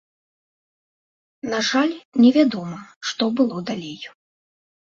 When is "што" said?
3.13-3.23